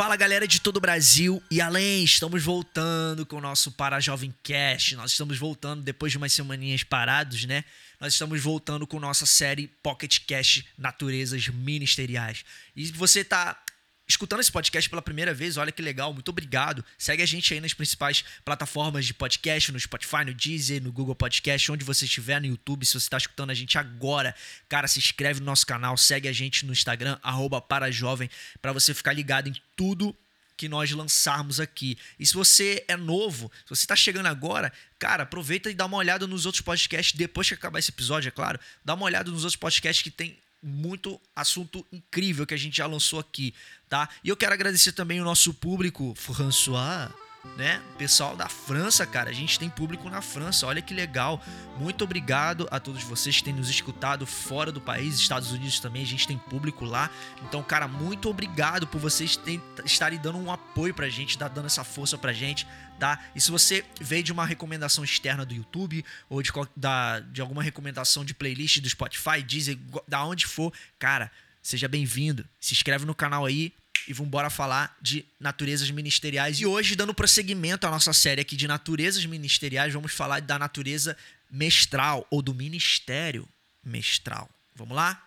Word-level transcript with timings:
Fala 0.00 0.16
galera 0.16 0.48
de 0.48 0.62
todo 0.62 0.78
o 0.78 0.80
Brasil 0.80 1.42
e 1.50 1.60
além, 1.60 2.02
estamos 2.02 2.42
voltando 2.42 3.26
com 3.26 3.36
o 3.36 3.40
nosso 3.40 3.70
Para 3.70 4.00
Jovem 4.00 4.34
Cast. 4.42 4.96
Nós 4.96 5.10
estamos 5.10 5.36
voltando 5.36 5.82
depois 5.82 6.10
de 6.10 6.16
umas 6.16 6.32
semaninhas 6.32 6.82
parados, 6.82 7.44
né? 7.44 7.66
Nós 8.00 8.14
estamos 8.14 8.40
voltando 8.40 8.86
com 8.86 8.98
nossa 8.98 9.26
série 9.26 9.68
Pocket 9.82 10.20
Cast 10.20 10.66
Naturezas 10.78 11.48
Ministeriais. 11.48 12.46
E 12.74 12.90
você 12.92 13.22
tá 13.22 13.62
escutando 14.10 14.40
esse 14.40 14.50
podcast 14.50 14.90
pela 14.90 15.00
primeira 15.00 15.32
vez, 15.32 15.56
olha 15.56 15.70
que 15.70 15.80
legal, 15.80 16.12
muito 16.12 16.28
obrigado. 16.28 16.84
Segue 16.98 17.22
a 17.22 17.26
gente 17.26 17.54
aí 17.54 17.60
nas 17.60 17.72
principais 17.72 18.24
plataformas 18.44 19.06
de 19.06 19.14
podcast, 19.14 19.70
no 19.70 19.78
Spotify, 19.78 20.24
no 20.26 20.34
Deezer, 20.34 20.82
no 20.82 20.92
Google 20.92 21.14
Podcast, 21.14 21.70
onde 21.70 21.84
você 21.84 22.04
estiver, 22.04 22.40
no 22.40 22.46
YouTube. 22.46 22.84
Se 22.84 22.92
você 22.92 23.06
está 23.06 23.16
escutando 23.16 23.50
a 23.50 23.54
gente 23.54 23.78
agora, 23.78 24.34
cara, 24.68 24.88
se 24.88 24.98
inscreve 24.98 25.40
no 25.40 25.46
nosso 25.46 25.64
canal, 25.64 25.96
segue 25.96 26.28
a 26.28 26.32
gente 26.32 26.66
no 26.66 26.72
Instagram, 26.72 27.18
arroba 27.22 27.60
parajovem, 27.60 28.28
para 28.60 28.72
você 28.72 28.92
ficar 28.92 29.12
ligado 29.12 29.48
em 29.48 29.54
tudo 29.76 30.14
que 30.56 30.68
nós 30.68 30.90
lançarmos 30.90 31.58
aqui. 31.60 31.96
E 32.18 32.26
se 32.26 32.34
você 32.34 32.84
é 32.88 32.96
novo, 32.96 33.50
se 33.64 33.70
você 33.70 33.84
está 33.84 33.96
chegando 33.96 34.26
agora, 34.26 34.72
cara, 34.98 35.22
aproveita 35.22 35.70
e 35.70 35.74
dá 35.74 35.86
uma 35.86 35.96
olhada 35.96 36.26
nos 36.26 36.44
outros 36.44 36.60
podcasts 36.60 37.16
depois 37.16 37.48
que 37.48 37.54
acabar 37.54 37.78
esse 37.78 37.90
episódio, 37.90 38.28
é 38.28 38.30
claro. 38.30 38.60
Dá 38.84 38.92
uma 38.94 39.06
olhada 39.06 39.30
nos 39.30 39.44
outros 39.44 39.56
podcasts 39.56 40.02
que 40.02 40.10
tem 40.10 40.36
muito 40.62 41.20
assunto 41.34 41.86
incrível 41.90 42.46
que 42.46 42.54
a 42.54 42.58
gente 42.58 42.76
já 42.76 42.86
lançou 42.86 43.18
aqui, 43.18 43.54
tá? 43.90 44.08
E 44.22 44.28
eu 44.28 44.36
quero 44.36 44.54
agradecer 44.54 44.92
também 44.92 45.20
o 45.20 45.24
nosso 45.24 45.52
público, 45.52 46.14
François, 46.16 47.10
né? 47.56 47.82
Pessoal 47.98 48.36
da 48.36 48.48
França, 48.48 49.04
cara, 49.04 49.30
a 49.30 49.32
gente 49.32 49.58
tem 49.58 49.68
público 49.68 50.08
na 50.08 50.22
França, 50.22 50.66
olha 50.66 50.80
que 50.80 50.94
legal. 50.94 51.42
Muito 51.76 52.04
obrigado 52.04 52.68
a 52.70 52.78
todos 52.78 53.02
vocês 53.02 53.38
que 53.38 53.44
têm 53.44 53.52
nos 53.52 53.68
escutado 53.68 54.26
fora 54.26 54.70
do 54.70 54.80
país, 54.80 55.18
Estados 55.18 55.50
Unidos 55.50 55.80
também, 55.80 56.02
a 56.02 56.06
gente 56.06 56.28
tem 56.28 56.38
público 56.38 56.84
lá. 56.84 57.10
Então, 57.42 57.62
cara, 57.64 57.88
muito 57.88 58.28
obrigado 58.28 58.86
por 58.86 59.00
vocês 59.00 59.36
terem, 59.36 59.60
estarem 59.84 60.20
dando 60.20 60.38
um 60.38 60.52
apoio 60.52 60.94
pra 60.94 61.08
gente, 61.08 61.36
tá 61.36 61.48
dando 61.48 61.66
essa 61.66 61.82
força 61.82 62.16
pra 62.16 62.32
gente, 62.32 62.66
tá? 62.98 63.18
E 63.34 63.40
se 63.40 63.50
você 63.50 63.84
veio 64.00 64.22
de 64.22 64.30
uma 64.30 64.46
recomendação 64.46 65.02
externa 65.02 65.44
do 65.44 65.54
YouTube 65.54 66.04
ou 66.28 66.40
de, 66.42 66.52
da, 66.76 67.18
de 67.18 67.40
alguma 67.40 67.62
recomendação 67.62 68.24
de 68.24 68.34
playlist 68.34 68.78
do 68.78 68.88
Spotify, 68.88 69.42
Deezer, 69.42 69.76
da 70.06 70.24
onde 70.24 70.46
for, 70.46 70.72
cara, 70.98 71.32
seja 71.62 71.88
bem-vindo. 71.88 72.46
Se 72.60 72.74
inscreve 72.74 73.04
no 73.04 73.14
canal 73.14 73.44
aí, 73.44 73.72
e 74.08 74.12
vamos 74.12 74.28
embora 74.28 74.50
falar 74.50 74.96
de 75.00 75.24
naturezas 75.38 75.90
ministeriais. 75.90 76.60
E 76.60 76.66
hoje, 76.66 76.96
dando 76.96 77.14
prosseguimento 77.14 77.86
à 77.86 77.90
nossa 77.90 78.12
série 78.12 78.40
aqui 78.40 78.56
de 78.56 78.66
naturezas 78.66 79.24
ministeriais, 79.26 79.92
vamos 79.92 80.12
falar 80.12 80.40
da 80.40 80.58
natureza 80.58 81.16
mestral 81.50 82.26
ou 82.30 82.40
do 82.42 82.54
ministério 82.54 83.48
mestral. 83.84 84.48
Vamos 84.74 84.96
lá? 84.96 85.22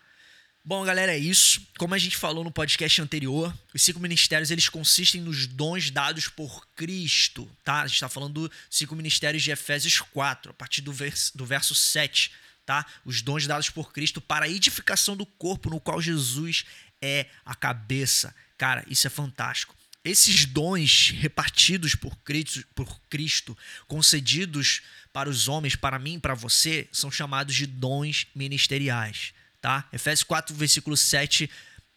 Bom, 0.66 0.86
galera, 0.86 1.14
é 1.14 1.18
isso. 1.18 1.62
Como 1.78 1.94
a 1.94 1.98
gente 1.98 2.16
falou 2.16 2.42
no 2.42 2.52
podcast 2.52 3.02
anterior, 3.02 3.54
os 3.74 3.82
cinco 3.82 4.00
ministérios 4.00 4.50
eles 4.50 4.70
consistem 4.70 5.20
nos 5.20 5.46
dons 5.46 5.92
dados 5.92 6.30
por 6.30 6.66
Cristo, 6.74 7.50
tá? 7.66 7.82
A 7.82 7.88
gente 7.88 7.96
está 7.96 8.08
falando 8.08 8.48
dos 8.48 8.52
cinco 8.70 8.96
ministérios 8.96 9.44
de 9.44 9.52
Efésios 9.52 10.00
4, 10.00 10.52
a 10.52 10.54
partir 10.54 10.82
do, 10.82 10.94
vers 10.94 11.34
do 11.36 11.46
verso 11.46 11.76
7, 11.76 12.32
tá? 12.66 12.86
Os 13.04 13.22
dons 13.22 13.46
dados 13.46 13.70
por 13.70 13.92
Cristo 13.92 14.22
para 14.22 14.46
a 14.46 14.50
edificação 14.50 15.18
do 15.18 15.26
corpo 15.26 15.70
no 15.70 15.82
qual 15.82 16.02
Jesus 16.02 16.64
é 17.04 17.28
a 17.46 17.54
cabeça. 17.54 18.34
Cara, 18.58 18.86
isso 18.88 19.06
é 19.06 19.10
fantástico. 19.10 19.76
Esses 20.06 20.46
dons 20.46 21.10
repartidos 21.10 21.96
por 21.96 22.16
Cristo, 22.20 22.66
por 22.74 23.00
Cristo, 23.10 23.58
concedidos 23.88 24.82
para 25.12 25.30
os 25.30 25.48
homens, 25.48 25.76
para 25.76 26.00
mim, 26.00 26.20
para 26.20 26.34
você, 26.34 26.88
são 26.92 27.12
chamados 27.12 27.56
de 27.56 27.66
dons 27.66 28.28
ministeriais, 28.34 29.34
tá? 29.62 29.88
Efésios 29.92 30.24
4, 30.24 30.56
versículo 30.56 30.96
7 30.98 31.50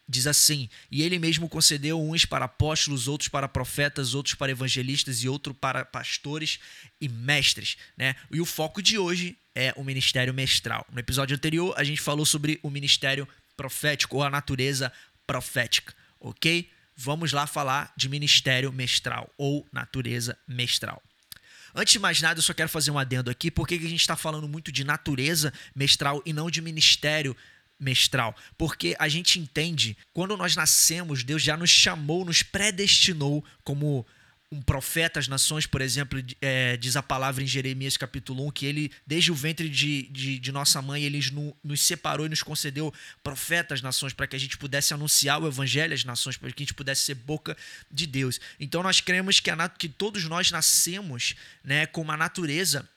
diz 0.09 0.27
assim: 0.27 0.69
"E 0.91 1.03
ele 1.03 1.19
mesmo 1.19 1.49
concedeu 1.49 2.01
uns 2.01 2.25
para 2.25 2.45
apóstolos, 2.45 3.09
outros 3.09 3.29
para 3.29 3.49
profetas, 3.49 4.15
outros 4.15 4.35
para 4.35 4.53
evangelistas 4.53 5.23
e 5.23 5.29
outros 5.29 5.57
para 5.61 5.85
pastores 5.85 6.61
e 7.01 7.09
mestres", 7.09 7.77
né? 7.97 8.15
E 8.31 8.41
o 8.41 8.45
foco 8.45 8.81
de 8.81 8.99
hoje 8.99 9.37
é 9.55 9.73
o 9.77 9.83
ministério 9.83 10.35
mestral. 10.35 10.87
No 10.93 11.01
episódio 11.01 11.35
anterior, 11.35 11.75
a 11.77 11.83
gente 11.83 12.01
falou 12.01 12.27
sobre 12.27 12.61
o 12.63 12.71
ministério 12.71 13.27
profético 13.57 14.17
ou 14.17 14.23
a 14.23 14.31
natureza 14.31 14.93
profética 15.27 15.95
ok? 16.21 16.69
Vamos 16.97 17.33
lá 17.33 17.47
falar 17.47 17.93
de 17.97 18.09
ministério 18.09 18.73
mestral 18.73 19.31
ou 19.37 19.67
natureza 19.73 20.37
mestral. 20.47 21.03
Antes 21.75 21.93
de 21.93 21.99
mais 21.99 22.23
nada, 22.23 22.39
eu 22.39 22.43
só 22.43 22.55
quero 22.55 22.71
fazer 22.71 22.91
um 22.91 22.99
adendo 22.99 23.31
aqui, 23.31 23.51
porque 23.51 23.75
a 23.75 23.79
gente 23.79 24.01
está 24.01 24.17
falando 24.17 24.49
muito 24.49 24.73
de 24.73 24.83
natureza 24.83 25.53
mestral 25.75 26.23
e 26.25 26.33
não 26.33 26.51
de 26.51 26.63
ministério 26.63 27.37
mestral. 27.79 28.35
Porque 28.57 28.97
a 28.99 29.09
gente 29.09 29.39
entende, 29.39 29.97
quando 30.15 30.37
nós 30.39 30.57
nascemos, 30.57 31.23
Deus 31.23 31.43
já 31.43 31.55
nos 31.55 31.69
chamou, 31.69 32.25
nos 32.25 32.43
predestinou 32.43 33.45
como 33.63 34.07
um 34.51 34.63
profeta 34.63 35.19
às 35.19 35.27
nações, 35.27 35.67
por 35.67 35.81
exemplo, 35.81 36.23
é, 36.41 36.77
diz 36.77 36.95
a 36.95 37.03
palavra 37.03 37.43
em 37.43 37.47
Jeremias 37.47 37.97
capítulo 37.97 38.47
1, 38.47 38.51
que 38.53 38.67
ele, 38.67 38.93
desde 39.05 39.33
o 39.33 39.35
ventre 39.35 39.69
de, 39.69 40.03
de, 40.03 40.39
de 40.39 40.53
nossa 40.53 40.81
mãe, 40.81 41.03
ele 41.03 41.21
nos, 41.65 41.81
separou 41.83 42.27
e 42.27 42.29
nos 42.29 42.43
concedeu 42.43 42.95
profetas 43.25 43.79
às 43.79 43.83
nações 43.83 44.13
para 44.13 44.27
que 44.27 44.37
a 44.37 44.39
gente 44.39 44.57
pudesse 44.57 44.95
anunciar 44.95 45.43
o 45.43 45.49
evangelho 45.49 45.93
às 45.93 46.05
nações, 46.05 46.37
para 46.37 46.51
que 46.53 46.63
a 46.63 46.65
gente 46.65 46.75
pudesse 46.75 47.03
ser 47.03 47.15
boca 47.15 47.57
de 47.91 48.07
Deus. 48.07 48.41
Então 48.61 48.83
nós 48.83 49.01
cremos 49.01 49.41
que, 49.41 49.51
a, 49.51 49.69
que 49.69 49.89
todos 49.89 50.25
nós 50.25 50.51
nascemos 50.53 51.35
né, 51.65 51.87
com 51.87 52.01
uma 52.01 52.17
natureza 52.17 52.89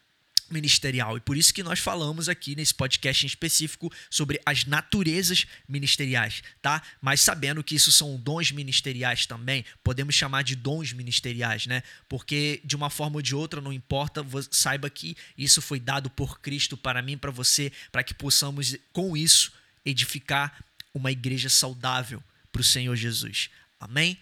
ministerial. 0.51 1.17
E 1.17 1.19
por 1.19 1.37
isso 1.37 1.53
que 1.53 1.63
nós 1.63 1.79
falamos 1.79 2.29
aqui 2.29 2.55
nesse 2.55 2.73
podcast 2.73 3.25
em 3.25 3.27
específico 3.27 3.91
sobre 4.09 4.39
as 4.45 4.65
naturezas 4.65 5.45
ministeriais, 5.67 6.41
tá? 6.61 6.81
Mas 7.01 7.21
sabendo 7.21 7.63
que 7.63 7.75
isso 7.75 7.91
são 7.91 8.17
dons 8.17 8.51
ministeriais 8.51 9.25
também, 9.25 9.65
podemos 9.83 10.15
chamar 10.15 10.43
de 10.43 10.55
dons 10.55 10.93
ministeriais, 10.93 11.65
né? 11.65 11.83
Porque 12.07 12.61
de 12.63 12.75
uma 12.75 12.89
forma 12.89 13.17
ou 13.17 13.21
de 13.21 13.35
outra, 13.35 13.61
não 13.61 13.73
importa, 13.73 14.25
saiba 14.51 14.89
que 14.89 15.15
isso 15.37 15.61
foi 15.61 15.79
dado 15.79 16.09
por 16.09 16.39
Cristo 16.39 16.75
para 16.77 17.01
mim, 17.01 17.17
para 17.17 17.31
você, 17.31 17.71
para 17.91 18.03
que 18.03 18.13
possamos 18.13 18.75
com 18.91 19.15
isso 19.15 19.51
edificar 19.85 20.63
uma 20.93 21.11
igreja 21.11 21.49
saudável 21.49 22.23
para 22.51 22.61
o 22.61 22.63
Senhor 22.63 22.95
Jesus. 22.95 23.49
Amém? 23.79 24.17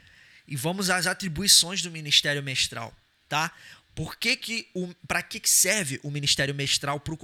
E 0.48 0.56
vamos 0.56 0.90
às 0.90 1.08
atribuições 1.08 1.82
do 1.82 1.92
ministério 1.92 2.42
mestral, 2.42 2.96
tá? 3.28 3.52
Por 3.98 4.16
que 4.16 4.36
que 4.38 4.68
para 5.08 5.24
que, 5.24 5.40
que 5.40 5.50
serve 5.50 6.00
o 6.04 6.12
ministério 6.12 6.54
mestral 6.54 7.00
pro, 7.00 7.18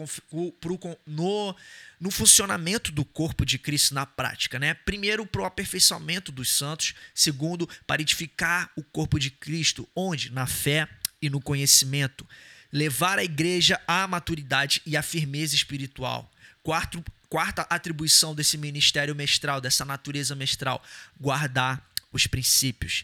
pro, 0.60 0.80
no, 1.06 1.56
no 2.00 2.10
funcionamento 2.10 2.92
do 2.92 3.06
corpo 3.06 3.46
de 3.46 3.60
Cristo 3.60 3.94
na 3.94 4.08
prática? 4.08 4.58
Né? 4.58 4.74
Primeiro, 4.74 5.24
para 5.24 5.44
o 5.44 5.46
aperfeiçoamento 5.46 6.32
dos 6.32 6.50
santos. 6.50 6.96
Segundo, 7.14 7.70
para 7.86 8.02
edificar 8.02 8.72
o 8.76 8.82
corpo 8.82 9.20
de 9.20 9.30
Cristo. 9.30 9.88
Onde? 9.96 10.32
Na 10.32 10.48
fé 10.48 10.90
e 11.22 11.30
no 11.30 11.40
conhecimento. 11.40 12.28
Levar 12.72 13.20
a 13.20 13.24
igreja 13.24 13.80
à 13.88 14.08
maturidade 14.08 14.82
e 14.84 14.98
à 14.98 15.04
firmeza 15.04 15.54
espiritual. 15.54 16.32
Quarto, 16.64 17.06
quarta 17.30 17.62
atribuição 17.70 18.34
desse 18.34 18.58
ministério 18.58 19.14
mestral, 19.14 19.62
dessa 19.62 19.86
natureza 19.86 20.34
mestral, 20.34 20.84
guardar 21.22 21.88
os 22.18 22.28
princípios. 22.28 23.04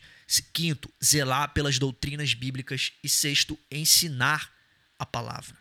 Quinto, 0.54 0.92
zelar 1.04 1.54
pelas 1.54 1.80
doutrinas 1.80 2.34
bíblicas. 2.34 2.94
E 3.04 3.10
sexto, 3.10 3.58
ensinar 3.72 4.52
a 4.98 5.06
palavra. 5.06 5.58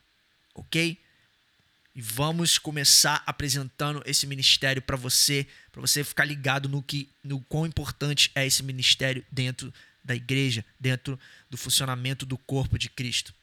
Ok? 0.55 0.99
E 1.95 2.01
vamos 2.01 2.59
começar 2.59 3.23
apresentando 3.27 4.03
esse 4.07 4.27
ministério 4.27 4.81
para 4.81 4.97
você, 4.97 5.47
para 5.73 5.81
você 5.81 6.05
ficar 6.05 6.25
ligado 6.25 6.69
no 6.69 6.83
que, 6.83 7.11
no 7.25 7.41
quão 7.41 7.67
importante 7.67 8.31
é 8.35 8.47
esse 8.47 8.63
ministério 8.63 9.25
dentro 9.33 9.73
da 10.05 10.15
igreja, 10.15 10.65
dentro 10.79 11.19
do 11.51 11.57
funcionamento 11.57 12.25
do 12.25 12.39
corpo 12.39 12.79
de 12.79 12.89
Cristo. 12.89 13.35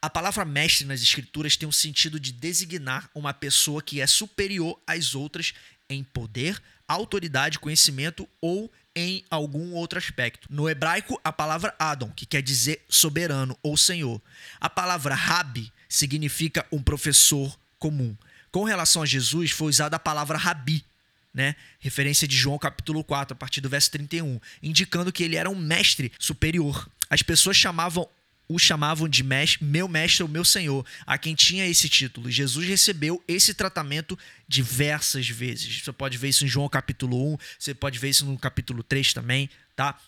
A 0.00 0.08
palavra 0.08 0.44
mestre 0.44 0.86
nas 0.86 1.02
escrituras 1.02 1.56
tem 1.56 1.68
o 1.68 1.72
sentido 1.72 2.20
de 2.20 2.30
designar 2.30 3.10
uma 3.14 3.34
pessoa 3.34 3.82
que 3.82 4.00
é 4.00 4.06
superior 4.06 4.80
às 4.86 5.14
outras 5.14 5.54
em 5.88 6.04
poder, 6.04 6.60
autoridade, 6.86 7.58
conhecimento 7.58 8.28
ou 8.40 8.70
em 8.94 9.24
algum 9.30 9.72
outro 9.74 9.98
aspecto. 9.98 10.48
No 10.50 10.68
hebraico, 10.68 11.20
a 11.22 11.32
palavra 11.32 11.74
Adon, 11.78 12.10
que 12.10 12.26
quer 12.26 12.42
dizer 12.42 12.84
soberano 12.88 13.56
ou 13.62 13.76
senhor. 13.76 14.20
A 14.60 14.68
palavra 14.68 15.14
Rabi 15.14 15.72
significa 15.88 16.66
um 16.70 16.82
professor 16.82 17.58
comum. 17.78 18.16
Com 18.50 18.64
relação 18.64 19.02
a 19.02 19.06
Jesus, 19.06 19.50
foi 19.50 19.68
usada 19.68 19.96
a 19.96 20.00
palavra 20.00 20.36
Rabi, 20.36 20.84
né? 21.32 21.54
Referência 21.78 22.26
de 22.26 22.36
João 22.36 22.58
capítulo 22.58 23.04
4, 23.04 23.34
a 23.34 23.36
partir 23.36 23.60
do 23.60 23.68
verso 23.68 23.90
31, 23.92 24.40
indicando 24.62 25.12
que 25.12 25.22
ele 25.22 25.36
era 25.36 25.48
um 25.48 25.54
mestre 25.54 26.12
superior. 26.18 26.88
As 27.08 27.22
pessoas 27.22 27.56
chamavam 27.56 28.08
o 28.48 28.58
chamavam 28.58 29.08
de 29.08 29.22
mestre, 29.22 29.64
meu 29.64 29.86
mestre 29.86 30.22
ou 30.22 30.28
meu 30.28 30.44
senhor, 30.44 30.84
a 31.06 31.18
quem 31.18 31.34
tinha 31.34 31.66
esse 31.66 31.88
título. 31.88 32.30
Jesus 32.30 32.66
recebeu 32.66 33.22
esse 33.28 33.52
tratamento 33.52 34.18
diversas 34.48 35.28
vezes. 35.28 35.82
Você 35.82 35.92
pode 35.92 36.16
ver 36.16 36.28
isso 36.28 36.44
em 36.44 36.48
João 36.48 36.68
capítulo 36.68 37.34
1, 37.34 37.38
você 37.58 37.74
pode 37.74 37.98
ver 37.98 38.08
isso 38.08 38.24
no 38.24 38.38
capítulo 38.38 38.82
3 38.82 39.12
também, 39.12 39.50
tá? 39.76 40.00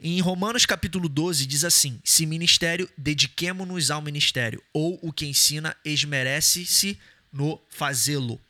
Em 0.00 0.20
Romanos 0.20 0.64
capítulo 0.64 1.08
12 1.08 1.44
diz 1.44 1.64
assim: 1.64 1.98
Se 2.04 2.24
ministério, 2.24 2.88
dediquemo-nos 2.96 3.90
ao 3.90 4.00
ministério, 4.00 4.62
ou 4.72 4.96
o 5.02 5.12
que 5.12 5.26
ensina 5.26 5.76
esmerece-se 5.84 6.96
no 7.32 7.60
fazê-lo. 7.68 8.40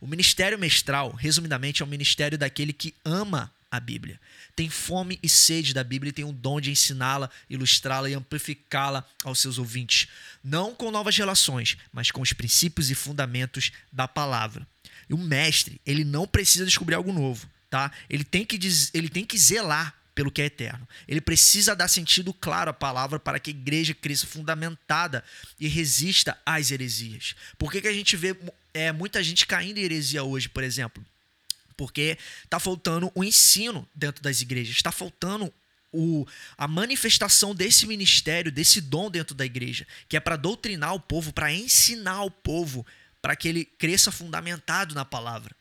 O 0.00 0.06
ministério 0.06 0.58
mestral, 0.58 1.12
resumidamente, 1.12 1.80
é 1.80 1.84
o 1.84 1.88
ministério 1.88 2.36
daquele 2.36 2.72
que 2.72 2.92
ama 3.04 3.52
a 3.70 3.80
Bíblia. 3.80 4.20
Tem 4.54 4.70
fome 4.70 5.18
e 5.22 5.28
sede 5.28 5.74
da 5.74 5.84
Bíblia 5.84 6.10
e 6.10 6.12
tem 6.12 6.24
o 6.24 6.32
dom 6.32 6.60
de 6.60 6.70
ensiná-la, 6.70 7.30
ilustrá-la 7.48 8.08
e 8.08 8.14
amplificá-la 8.14 9.04
aos 9.24 9.40
seus 9.40 9.58
ouvintes. 9.58 10.08
Não 10.42 10.74
com 10.74 10.90
novas 10.90 11.16
relações, 11.16 11.76
mas 11.92 12.10
com 12.10 12.20
os 12.20 12.32
princípios 12.32 12.90
e 12.90 12.94
fundamentos 12.94 13.72
da 13.92 14.06
palavra. 14.06 14.66
E 15.08 15.14
o 15.14 15.18
mestre, 15.18 15.80
ele 15.84 16.04
não 16.04 16.26
precisa 16.26 16.64
descobrir 16.64 16.94
algo 16.94 17.12
novo, 17.12 17.48
tá? 17.68 17.92
Ele 18.08 18.24
tem 18.24 18.44
que, 18.44 18.58
ele 18.94 19.08
tem 19.08 19.24
que 19.24 19.38
zelar 19.38 19.94
pelo 20.14 20.30
que 20.30 20.40
é 20.40 20.46
eterno. 20.46 20.88
Ele 21.06 21.20
precisa 21.20 21.76
dar 21.76 21.88
sentido 21.88 22.32
claro 22.32 22.70
à 22.70 22.72
palavra 22.72 23.20
para 23.20 23.38
que 23.38 23.50
a 23.50 23.54
igreja 23.54 23.94
cresça 23.94 24.26
fundamentada 24.26 25.22
e 25.60 25.68
resista 25.68 26.36
às 26.44 26.70
heresias. 26.70 27.36
Por 27.58 27.70
que, 27.70 27.82
que 27.82 27.88
a 27.88 27.92
gente 27.92 28.16
vê 28.16 28.34
é, 28.72 28.90
muita 28.92 29.22
gente 29.22 29.46
caindo 29.46 29.76
em 29.76 29.82
heresia 29.82 30.24
hoje, 30.24 30.48
por 30.48 30.64
exemplo? 30.64 31.04
Porque 31.76 32.18
está 32.44 32.58
faltando 32.58 33.10
o 33.14 33.22
ensino 33.22 33.88
dentro 33.94 34.22
das 34.22 34.40
igrejas, 34.40 34.76
está 34.76 34.90
faltando 34.90 35.52
o, 35.92 36.26
a 36.56 36.68
manifestação 36.68 37.54
desse 37.54 37.86
ministério, 37.86 38.52
desse 38.52 38.80
dom 38.80 39.10
dentro 39.10 39.34
da 39.34 39.44
igreja, 39.44 39.86
que 40.08 40.16
é 40.16 40.20
para 40.20 40.36
doutrinar 40.36 40.94
o 40.94 41.00
povo, 41.00 41.32
para 41.32 41.52
ensinar 41.52 42.22
o 42.22 42.30
povo, 42.30 42.84
para 43.20 43.34
que 43.34 43.48
ele 43.48 43.64
cresça 43.64 44.12
fundamentado 44.12 44.94
na 44.94 45.04
palavra. 45.04 45.54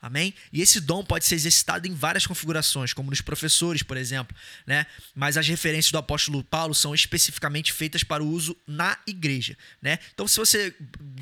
Amém? 0.00 0.32
E 0.52 0.62
esse 0.62 0.80
dom 0.80 1.04
pode 1.04 1.24
ser 1.24 1.34
exercitado 1.34 1.88
em 1.88 1.92
várias 1.92 2.24
configurações, 2.24 2.92
como 2.92 3.10
nos 3.10 3.20
professores, 3.20 3.82
por 3.82 3.96
exemplo, 3.96 4.36
né? 4.64 4.86
Mas 5.12 5.36
as 5.36 5.48
referências 5.48 5.90
do 5.90 5.98
apóstolo 5.98 6.44
Paulo 6.44 6.72
são 6.72 6.94
especificamente 6.94 7.72
feitas 7.72 8.04
para 8.04 8.22
o 8.22 8.28
uso 8.28 8.56
na 8.64 8.96
igreja, 9.08 9.58
né? 9.82 9.98
Então, 10.14 10.28
se 10.28 10.36
você 10.36 10.72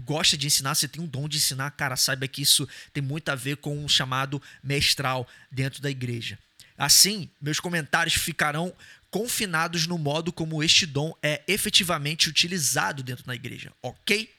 gosta 0.04 0.36
de 0.36 0.46
ensinar, 0.46 0.74
você 0.74 0.86
tem 0.86 1.02
um 1.02 1.06
dom 1.06 1.26
de 1.26 1.38
ensinar, 1.38 1.70
cara, 1.70 1.96
saiba 1.96 2.28
que 2.28 2.42
isso 2.42 2.68
tem 2.92 3.02
muito 3.02 3.30
a 3.30 3.34
ver 3.34 3.56
com 3.56 3.82
um 3.82 3.88
chamado 3.88 4.42
mestral 4.62 5.26
dentro 5.50 5.80
da 5.80 5.90
igreja. 5.90 6.38
Assim, 6.76 7.30
meus 7.40 7.58
comentários 7.58 8.14
ficarão 8.14 8.74
confinados 9.10 9.86
no 9.86 9.96
modo 9.96 10.30
como 10.30 10.62
este 10.62 10.84
dom 10.84 11.14
é 11.22 11.42
efetivamente 11.48 12.28
utilizado 12.28 13.02
dentro 13.02 13.24
da 13.24 13.34
igreja, 13.34 13.72
ok? 13.80 14.30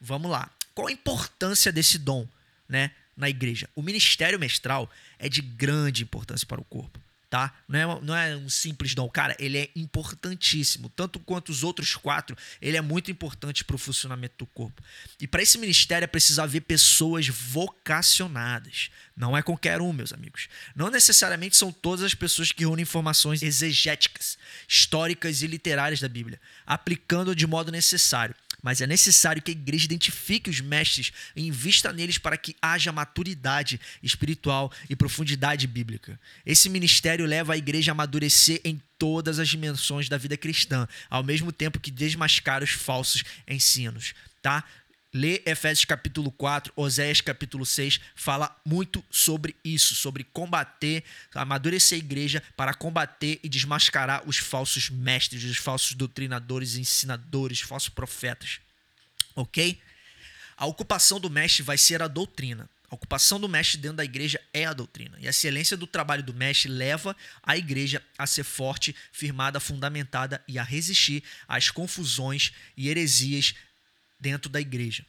Vamos 0.00 0.30
lá. 0.30 0.48
Qual 0.72 0.86
a 0.86 0.92
importância 0.92 1.72
desse 1.72 1.98
dom, 1.98 2.28
né? 2.68 2.92
Na 3.16 3.28
igreja. 3.28 3.68
O 3.74 3.82
ministério 3.82 4.38
mestral 4.38 4.90
é 5.18 5.28
de 5.28 5.42
grande 5.42 6.02
importância 6.02 6.46
para 6.46 6.60
o 6.60 6.64
corpo, 6.64 6.98
tá? 7.28 7.52
Não 7.68 7.78
é, 7.78 8.00
não 8.02 8.16
é 8.16 8.36
um 8.36 8.48
simples 8.48 8.94
dom. 8.94 9.08
Cara, 9.08 9.36
ele 9.38 9.58
é 9.58 9.70
importantíssimo. 9.76 10.88
Tanto 10.88 11.20
quanto 11.20 11.50
os 11.50 11.62
outros 11.62 11.94
quatro, 11.94 12.36
ele 12.60 12.76
é 12.76 12.80
muito 12.80 13.10
importante 13.10 13.64
para 13.64 13.76
o 13.76 13.78
funcionamento 13.78 14.34
do 14.38 14.46
corpo. 14.46 14.82
E 15.20 15.26
para 15.26 15.42
esse 15.42 15.58
ministério 15.58 16.04
é 16.04 16.08
preciso 16.08 16.42
haver 16.42 16.62
pessoas 16.62 17.28
vocacionadas. 17.28 18.90
Não 19.16 19.36
é 19.36 19.42
qualquer 19.42 19.80
um, 19.80 19.92
meus 19.92 20.12
amigos. 20.12 20.48
Não 20.74 20.90
necessariamente 20.90 21.56
são 21.56 21.70
todas 21.70 22.04
as 22.04 22.14
pessoas 22.14 22.50
que 22.52 22.64
reúnem 22.64 22.82
informações 22.82 23.42
exegéticas, 23.42 24.38
históricas 24.66 25.42
e 25.42 25.46
literárias 25.46 26.00
da 26.00 26.08
Bíblia, 26.08 26.40
aplicando 26.66 27.34
de 27.34 27.46
modo 27.46 27.70
necessário 27.70 28.34
mas 28.62 28.80
é 28.80 28.86
necessário 28.86 29.42
que 29.42 29.50
a 29.50 29.52
igreja 29.52 29.84
identifique 29.84 30.50
os 30.50 30.60
mestres 30.60 31.12
e 31.34 31.46
invista 31.46 31.92
neles 31.92 32.18
para 32.18 32.36
que 32.36 32.56
haja 32.60 32.92
maturidade 32.92 33.80
espiritual 34.02 34.72
e 34.88 34.96
profundidade 34.96 35.66
bíblica. 35.66 36.18
Esse 36.44 36.68
ministério 36.68 37.26
leva 37.26 37.54
a 37.54 37.56
igreja 37.56 37.90
a 37.90 37.92
amadurecer 37.92 38.60
em 38.64 38.80
todas 38.98 39.38
as 39.38 39.48
dimensões 39.48 40.08
da 40.08 40.18
vida 40.18 40.36
cristã, 40.36 40.86
ao 41.08 41.22
mesmo 41.22 41.50
tempo 41.50 41.80
que 41.80 41.90
desmascara 41.90 42.62
os 42.62 42.70
falsos 42.70 43.24
ensinos, 43.48 44.14
tá? 44.42 44.64
Lê 45.12 45.42
Efésios 45.44 45.84
capítulo 45.84 46.30
4, 46.30 46.72
Oséias 46.76 47.20
capítulo 47.20 47.66
6, 47.66 47.98
fala 48.14 48.56
muito 48.64 49.04
sobre 49.10 49.56
isso, 49.64 49.96
sobre 49.96 50.22
combater, 50.22 51.02
amadurecer 51.34 51.96
a 51.96 51.98
igreja 51.98 52.42
para 52.56 52.72
combater 52.72 53.40
e 53.42 53.48
desmascarar 53.48 54.22
os 54.24 54.36
falsos 54.38 54.88
mestres, 54.88 55.42
os 55.42 55.56
falsos 55.56 55.94
doutrinadores, 55.94 56.76
ensinadores, 56.76 57.60
falsos 57.60 57.88
profetas. 57.88 58.60
Ok? 59.34 59.80
A 60.56 60.66
ocupação 60.66 61.18
do 61.18 61.28
mestre 61.28 61.64
vai 61.64 61.76
ser 61.76 62.02
a 62.02 62.06
doutrina. 62.06 62.70
A 62.88 62.94
ocupação 62.94 63.40
do 63.40 63.48
mestre 63.48 63.78
dentro 63.78 63.96
da 63.96 64.04
igreja 64.04 64.40
é 64.52 64.64
a 64.64 64.72
doutrina. 64.72 65.16
E 65.20 65.26
a 65.26 65.30
excelência 65.30 65.76
do 65.76 65.86
trabalho 65.86 66.22
do 66.22 66.34
mestre 66.34 66.68
leva 66.68 67.16
a 67.42 67.56
igreja 67.56 68.02
a 68.18 68.26
ser 68.26 68.44
forte, 68.44 68.94
firmada, 69.10 69.58
fundamentada 69.58 70.42
e 70.46 70.58
a 70.58 70.62
resistir 70.62 71.22
às 71.48 71.70
confusões 71.70 72.52
e 72.76 72.88
heresias 72.88 73.54
dentro 74.20 74.50
da 74.50 74.60
igreja. 74.60 75.04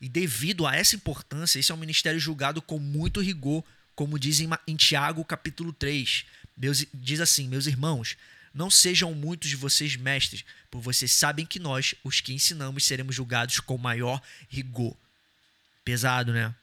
E 0.00 0.08
devido 0.08 0.66
a 0.66 0.74
essa 0.74 0.96
importância, 0.96 1.58
esse 1.58 1.70
é 1.70 1.74
um 1.74 1.78
ministério 1.78 2.20
julgado 2.20 2.60
com 2.60 2.78
muito 2.78 3.20
rigor, 3.20 3.64
como 3.94 4.18
dizem 4.18 4.48
em 4.66 4.76
Tiago 4.76 5.24
capítulo 5.24 5.72
3. 5.72 6.24
Meus, 6.56 6.84
diz 6.92 7.20
assim: 7.20 7.48
Meus 7.48 7.66
irmãos, 7.66 8.16
não 8.52 8.70
sejam 8.70 9.14
muitos 9.14 9.48
de 9.48 9.56
vocês 9.56 9.96
mestres, 9.96 10.44
por 10.70 10.80
vocês 10.80 11.12
sabem 11.12 11.46
que 11.46 11.58
nós, 11.58 11.94
os 12.04 12.20
que 12.20 12.32
ensinamos, 12.32 12.84
seremos 12.84 13.14
julgados 13.14 13.60
com 13.60 13.78
maior 13.78 14.20
rigor. 14.48 14.96
Pesado, 15.84 16.32
né? 16.32 16.54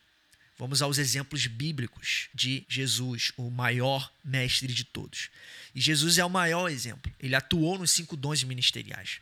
Vamos 0.58 0.82
aos 0.82 0.98
exemplos 0.98 1.48
bíblicos 1.48 2.28
de 2.34 2.66
Jesus, 2.68 3.32
o 3.38 3.50
maior 3.50 4.12
mestre 4.22 4.74
de 4.74 4.84
todos. 4.84 5.30
E 5.74 5.80
Jesus 5.80 6.18
é 6.18 6.26
o 6.26 6.30
maior 6.30 6.70
exemplo. 6.70 7.10
Ele 7.18 7.34
atuou 7.34 7.80
nos 7.80 7.92
cinco 7.92 8.18
dons 8.18 8.44
ministeriais. 8.44 9.22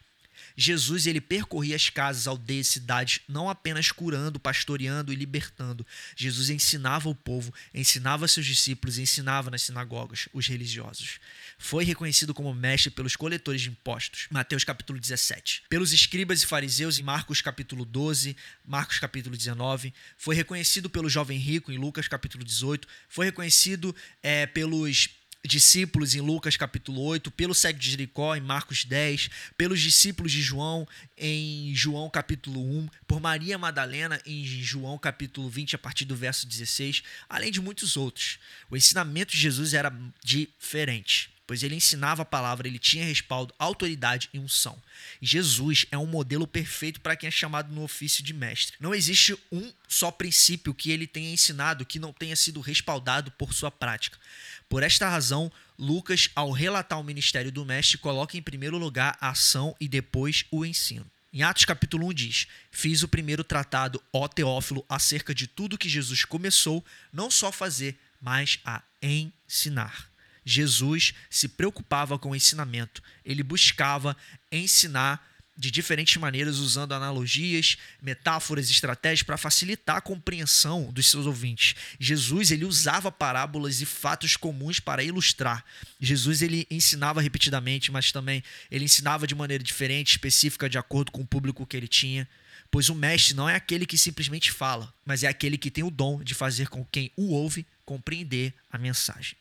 Jesus 0.57 1.05
ele 1.05 1.21
percorria 1.21 1.75
as 1.75 1.87
casas, 1.89 2.25
aldeias, 2.25 2.67
cidades, 2.67 3.21
não 3.27 3.47
apenas 3.47 3.91
curando, 3.91 4.39
pastoreando 4.39 5.13
e 5.13 5.15
libertando. 5.15 5.85
Jesus 6.15 6.49
ensinava 6.49 7.07
o 7.07 7.13
povo, 7.13 7.53
ensinava 7.71 8.27
seus 8.27 8.45
discípulos, 8.45 8.97
ensinava 8.97 9.51
nas 9.51 9.61
sinagogas 9.61 10.27
os 10.33 10.47
religiosos. 10.47 11.19
Foi 11.59 11.83
reconhecido 11.83 12.33
como 12.33 12.53
mestre 12.55 12.89
pelos 12.89 13.15
coletores 13.15 13.61
de 13.61 13.69
impostos. 13.69 14.27
Mateus 14.31 14.63
capítulo 14.63 14.99
17. 14.99 15.63
Pelos 15.69 15.93
escribas 15.93 16.41
e 16.41 16.47
fariseus 16.47 16.97
em 16.97 17.03
Marcos 17.03 17.39
capítulo 17.39 17.85
12, 17.85 18.35
Marcos 18.65 18.97
capítulo 18.97 19.37
19. 19.37 19.93
Foi 20.17 20.35
reconhecido 20.35 20.89
pelo 20.89 21.07
jovem 21.07 21.37
rico 21.37 21.71
em 21.71 21.77
Lucas 21.77 22.07
capítulo 22.07 22.43
18. 22.43 22.87
Foi 23.07 23.27
reconhecido 23.27 23.95
é, 24.23 24.47
pelos 24.47 25.09
discípulos 25.47 26.13
em 26.13 26.21
Lucas 26.21 26.57
capítulo 26.57 27.01
8, 27.01 27.31
pelo 27.31 27.55
cego 27.55 27.79
de 27.79 27.89
Jericó 27.89 28.35
em 28.35 28.41
Marcos 28.41 28.85
10, 28.85 29.29
pelos 29.57 29.79
discípulos 29.79 30.31
de 30.31 30.41
João 30.41 30.87
em 31.17 31.73
João 31.73 32.09
capítulo 32.09 32.61
1, 32.61 32.89
por 33.07 33.19
Maria 33.19 33.57
Madalena 33.57 34.21
em 34.25 34.45
João 34.45 34.97
capítulo 34.97 35.49
20 35.49 35.75
a 35.75 35.79
partir 35.79 36.05
do 36.05 36.15
verso 36.15 36.45
16, 36.45 37.01
além 37.29 37.51
de 37.51 37.61
muitos 37.61 37.97
outros. 37.97 38.37
O 38.69 38.77
ensinamento 38.77 39.31
de 39.31 39.39
Jesus 39.39 39.73
era 39.73 39.91
diferente 40.23 41.36
pois 41.47 41.63
ele 41.63 41.75
ensinava 41.75 42.21
a 42.21 42.25
palavra, 42.25 42.67
ele 42.67 42.77
tinha 42.77 43.05
respaldo, 43.05 43.53
autoridade 43.57 44.29
e 44.33 44.37
unção. 44.37 44.77
E 45.21 45.25
Jesus 45.25 45.85
é 45.89 45.97
um 45.97 46.05
modelo 46.05 46.45
perfeito 46.45 46.99
para 46.99 47.15
quem 47.15 47.29
é 47.29 47.31
chamado 47.31 47.73
no 47.73 47.83
ofício 47.83 48.21
de 48.21 48.33
mestre. 48.33 48.75
Não 48.81 48.93
existe 48.93 49.35
um 49.49 49.71
só 49.87 50.11
princípio 50.11 50.73
que 50.73 50.91
ele 50.91 51.07
tenha 51.07 51.31
ensinado 51.31 51.85
que 51.85 51.97
não 51.97 52.11
tenha 52.11 52.35
sido 52.35 52.59
respaldado 52.59 53.31
por 53.31 53.53
sua 53.53 53.71
prática. 53.71 54.19
Por 54.67 54.83
esta 54.83 55.09
razão, 55.09 55.49
Lucas, 55.79 56.29
ao 56.35 56.51
relatar 56.51 56.99
o 56.99 57.03
ministério 57.03 57.51
do 57.51 57.63
mestre, 57.63 57.97
coloca 57.97 58.35
em 58.35 58.41
primeiro 58.41 58.77
lugar 58.77 59.17
a 59.21 59.29
ação 59.29 59.73
e 59.79 59.87
depois 59.87 60.43
o 60.51 60.65
ensino. 60.65 61.09
Em 61.31 61.43
Atos 61.43 61.65
capítulo 61.65 62.07
1 62.07 62.13
diz: 62.13 62.47
Fiz 62.71 63.03
o 63.03 63.07
primeiro 63.07 63.43
tratado, 63.43 64.01
ó 64.11 64.27
Teófilo, 64.27 64.83
acerca 64.89 65.33
de 65.33 65.47
tudo 65.47 65.77
que 65.77 65.87
Jesus 65.87 66.25
começou, 66.25 66.83
não 67.13 67.31
só 67.31 67.47
a 67.47 67.51
fazer, 67.51 67.97
mas 68.19 68.59
a 68.65 68.81
ensinar. 69.01 70.09
Jesus 70.47 71.13
se 71.29 71.47
preocupava 71.47 72.17
com 72.17 72.31
o 72.31 72.35
ensinamento, 72.35 73.01
ele 73.25 73.43
buscava 73.43 74.15
ensinar 74.51 75.25
de 75.57 75.71
diferentes 75.71 76.15
maneiras, 76.17 76.57
usando 76.59 76.93
analogias, 76.93 77.77
metáforas, 77.99 78.69
estratégias 78.69 79.23
para 79.23 79.37
facilitar 79.37 79.97
a 79.97 80.01
compreensão 80.01 80.91
dos 80.93 81.09
seus 81.09 81.25
ouvintes. 81.25 81.75
Jesus 81.99 82.51
ele 82.51 82.63
usava 82.63 83.11
parábolas 83.11 83.81
e 83.81 83.85
fatos 83.85 84.37
comuns 84.37 84.79
para 84.79 85.03
ilustrar. 85.03 85.65
Jesus 85.99 86.43
ele 86.43 86.67
ensinava 86.69 87.21
repetidamente, 87.21 87.91
mas 87.91 88.11
também 88.11 88.43
ele 88.69 88.85
ensinava 88.85 89.25
de 89.25 89.33
maneira 89.33 89.63
diferente, 89.63 90.11
específica, 90.11 90.69
de 90.69 90.77
acordo 90.77 91.11
com 91.11 91.21
o 91.21 91.27
público 91.27 91.65
que 91.65 91.75
ele 91.75 91.87
tinha. 91.87 92.29
Pois 92.69 92.89
o 92.89 92.95
mestre 92.95 93.33
não 93.33 93.49
é 93.49 93.55
aquele 93.55 93.85
que 93.85 93.97
simplesmente 93.97 94.51
fala, 94.51 94.93
mas 95.03 95.23
é 95.23 95.27
aquele 95.27 95.57
que 95.57 95.71
tem 95.71 95.83
o 95.83 95.89
dom 95.89 96.21
de 96.21 96.35
fazer 96.35 96.67
com 96.67 96.85
quem 96.85 97.11
o 97.15 97.31
ouve 97.31 97.65
compreender 97.83 98.53
a 98.69 98.77
mensagem. 98.77 99.35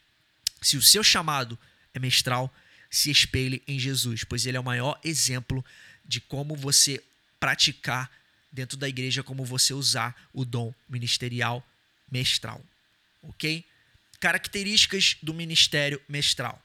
Se 0.61 0.77
o 0.77 0.83
seu 0.83 1.03
chamado 1.03 1.59
é 1.95 1.99
mestral, 1.99 2.53
se 2.91 3.11
espelhe 3.11 3.63
em 3.67 3.79
Jesus, 3.79 4.25
pois 4.25 4.47
ele 4.47 4.57
é 4.57 4.61
o 4.61 4.65
maior 4.65 4.99
exemplo 5.05 5.65
de 6.05 6.21
como 6.21 6.55
você 6.55 7.03
praticar 7.39 8.11
dentro 8.51 8.77
da 8.77 8.89
igreja, 8.89 9.23
como 9.23 9.45
você 9.45 9.75
usar 9.75 10.17
o 10.33 10.45
dom 10.45 10.73
ministerial 10.89 11.67
mestral. 12.11 12.65
Ok? 13.23 13.65
Características 14.21 15.17
do 15.23 15.35
ministério 15.35 16.01
mestral. 16.09 16.63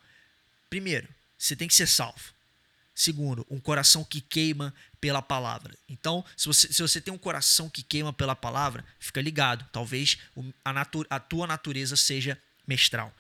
Primeiro, 0.70 1.08
você 1.38 1.56
tem 1.56 1.68
que 1.68 1.74
ser 1.74 1.88
salvo. 1.88 2.34
Segundo, 2.94 3.46
um 3.50 3.60
coração 3.60 4.04
que 4.04 4.22
queima 4.22 4.74
pela 5.00 5.22
palavra. 5.22 5.76
Então, 5.90 6.24
se 6.38 6.46
você, 6.48 6.72
se 6.72 6.82
você 6.82 7.02
tem 7.02 7.14
um 7.14 7.18
coração 7.18 7.70
que 7.70 7.82
queima 7.82 8.14
pela 8.14 8.36
palavra, 8.36 8.86
fica 9.00 9.20
ligado. 9.20 9.68
Talvez 9.72 10.18
a, 10.64 10.72
natu 10.72 11.06
a 11.10 11.20
tua 11.20 11.48
natureza 11.48 11.98
seja 11.98 12.38
mestral. 12.68 13.14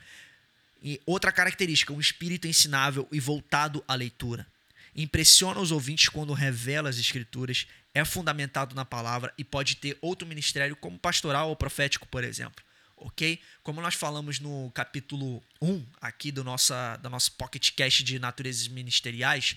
E 0.82 1.00
outra 1.06 1.32
característica, 1.32 1.94
um 1.94 2.00
espírito 2.00 2.48
ensinável 2.48 3.08
e 3.12 3.20
voltado 3.20 3.84
à 3.88 3.94
leitura. 3.94 4.48
Impressiona 4.96 5.60
os 5.60 5.72
ouvintes 5.72 6.10
quando 6.10 6.34
revela 6.34 6.90
as 6.90 6.98
escrituras, 6.98 7.68
é 7.94 8.04
fundamentado 8.04 8.76
na 8.76 8.84
palavra 8.84 9.34
e 9.38 9.44
pode 9.44 9.76
ter 9.76 9.98
outro 10.02 10.28
ministério 10.28 10.76
como 10.76 10.98
pastoral 10.98 11.50
ou 11.50 11.56
profético, 11.56 12.08
por 12.08 12.24
exemplo. 12.24 12.64
Ok? 12.98 13.40
Como 13.64 13.82
nós 13.82 13.96
falamos 13.96 14.40
no 14.40 14.72
capítulo 14.72 15.42
1 15.62 15.86
aqui 16.00 16.32
do 16.32 16.44
nossa, 16.44 16.98
da 16.98 17.10
nossa 17.10 17.32
Pocket 17.32 17.72
Cast 17.72 18.04
de 18.04 18.20
naturezas 18.20 18.68
ministeriais, 18.68 19.56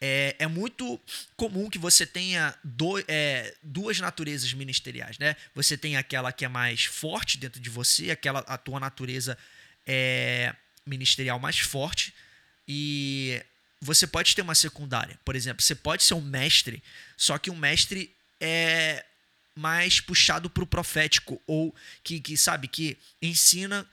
é, 0.00 0.36
é 0.38 0.46
muito 0.46 1.00
comum 1.36 1.68
que 1.68 1.78
você 1.78 2.06
tenha 2.06 2.54
do, 2.62 2.98
é, 3.08 3.54
duas 3.62 3.98
naturezas 3.98 4.52
ministeriais, 4.52 5.18
né? 5.18 5.34
Você 5.54 5.76
tem 5.76 5.96
aquela 5.96 6.32
que 6.32 6.44
é 6.44 6.48
mais 6.48 6.84
forte 6.84 7.36
dentro 7.36 7.60
de 7.60 7.68
você, 7.68 8.10
aquela 8.10 8.40
a 8.40 8.56
tua 8.56 8.78
natureza 8.78 9.36
é, 9.88 10.54
ministerial 10.86 11.38
mais 11.38 11.58
forte 11.58 12.14
e 12.68 13.42
você 13.80 14.06
pode 14.06 14.34
ter 14.36 14.42
uma 14.42 14.54
secundária. 14.54 15.18
Por 15.24 15.34
exemplo, 15.34 15.62
você 15.62 15.74
pode 15.74 16.02
ser 16.02 16.14
um 16.14 16.20
mestre, 16.20 16.82
só 17.16 17.38
que 17.38 17.50
um 17.50 17.56
mestre 17.56 18.14
é 18.38 19.04
mais 19.56 20.00
puxado 20.00 20.48
para 20.48 20.62
o 20.62 20.66
profético 20.66 21.40
ou 21.46 21.74
que, 22.04 22.20
que 22.20 22.36
sabe 22.36 22.68
que 22.68 22.96
ensina 23.20 23.88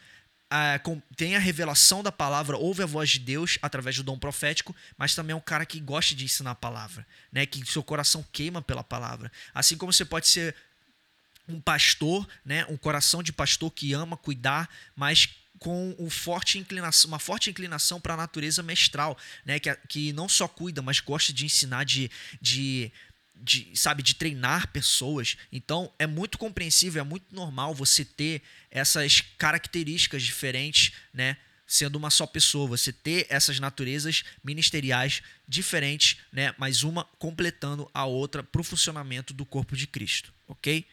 tem 1.18 1.36
a 1.36 1.40
revelação 1.40 2.04
da 2.04 2.12
palavra, 2.12 2.56
ouve 2.56 2.84
a 2.84 2.86
voz 2.86 3.10
de 3.10 3.20
Deus 3.20 3.58
através 3.62 3.96
do 3.98 4.04
dom 4.04 4.18
profético, 4.18 4.75
mas 4.98 5.16
também 5.16 5.34
é 5.34 5.36
um 5.36 5.42
cara 5.42 5.66
que 5.66 5.80
gosta 5.80 6.14
de 6.16 6.24
ensinar 6.24 6.52
a 6.52 6.56
palavra, 6.56 7.06
né? 7.32 7.46
Que 7.46 7.66
seu 7.66 7.84
coração 7.84 8.24
queima 8.32 8.62
pela 8.62 8.84
palavra. 8.84 9.32
Assim 9.54 9.75
como 9.75 9.92
você 9.92 10.06
pode 10.06 10.28
ser 10.28 10.56
um 11.48 11.60
pastor, 11.60 12.28
né? 12.46 12.66
Um 12.70 12.78
coração 12.78 13.22
de 13.22 13.34
pastor 13.34 13.72
que 13.72 13.92
ama 13.94 14.16
cuidar, 14.16 14.70
mas 14.96 15.30
com 15.60 15.96
um 15.98 16.10
forte 16.10 16.58
inclinação, 16.58 17.08
uma 17.08 17.20
forte 17.20 17.50
inclinação 17.50 18.00
para 18.00 18.14
a 18.14 18.18
natureza 18.18 18.62
mestral, 18.62 19.18
né? 19.46 19.60
Que, 19.60 19.76
que 19.88 20.14
não 20.14 20.28
só 20.28 20.48
cuida, 20.48 20.82
mas 20.82 21.00
gosta 21.00 21.32
de 21.32 21.46
ensinar, 21.46 21.84
de, 21.84 22.10
de 22.42 22.92
de, 23.36 23.72
sabe, 23.76 24.02
de 24.02 24.16
treinar 24.16 24.72
pessoas. 24.72 25.36
Então, 25.52 25.92
é 26.00 26.08
muito 26.08 26.38
compreensível, 26.38 27.02
é 27.02 27.06
muito 27.06 27.36
normal 27.36 27.76
você 27.76 28.06
ter 28.06 28.42
essas 28.72 29.22
características 29.38 30.24
diferentes, 30.24 30.94
né? 31.14 31.38
Sendo 31.68 31.96
uma 31.96 32.12
só 32.12 32.28
pessoa, 32.28 32.68
você 32.68 32.94
ter 32.94 33.26
essas 33.28 33.60
naturezas 33.60 34.24
ministeriais 34.44 35.22
diferentes, 35.48 36.18
né? 36.32 36.54
Mas 36.58 36.84
uma 36.84 37.04
completando 37.18 37.90
a 37.94 38.06
outra 38.06 38.44
para 38.44 38.62
o 38.62 38.64
funcionamento 38.64 39.34
do 39.34 39.46
corpo 39.46 39.76
de 39.76 39.88
Cristo, 39.88 40.34
ok? 40.48 40.88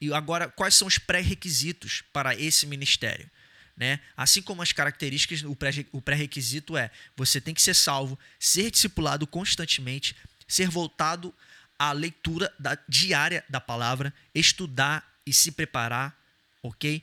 E 0.00 0.12
agora, 0.12 0.48
quais 0.48 0.74
são 0.74 0.88
os 0.88 0.98
pré-requisitos 0.98 2.02
para 2.12 2.34
esse 2.34 2.66
ministério? 2.66 3.30
Né? 3.76 3.98
Assim 4.16 4.40
como 4.40 4.62
as 4.62 4.72
características, 4.72 5.42
o 5.42 6.00
pré-requisito 6.00 6.76
é 6.76 6.90
você 7.16 7.40
tem 7.40 7.52
que 7.52 7.62
ser 7.62 7.74
salvo, 7.74 8.18
ser 8.38 8.70
discipulado 8.70 9.26
constantemente, 9.26 10.14
ser 10.46 10.68
voltado 10.68 11.34
a 11.78 11.92
leitura 11.92 12.52
da, 12.58 12.78
diária 12.88 13.44
da 13.48 13.60
palavra, 13.60 14.14
estudar 14.34 15.12
e 15.26 15.32
se 15.32 15.50
preparar, 15.50 16.16
ok? 16.62 17.02